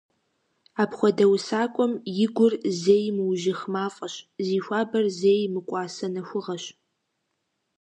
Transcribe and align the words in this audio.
Апхуэдэ 0.81 1.25
усакӀуэм 1.33 1.93
и 2.23 2.27
гур 2.35 2.53
зэи 2.81 3.07
мыужьых 3.15 3.61
мафӀэщ, 3.73 4.13
зи 4.45 4.57
хуабэр 4.63 5.05
зэи 5.17 5.43
мыкӀуасэ 5.53 6.07
нэхугъэщ. 6.13 6.63